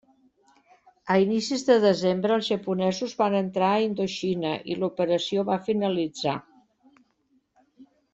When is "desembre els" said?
1.83-2.47